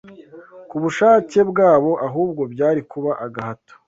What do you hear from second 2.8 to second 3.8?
kuba agahato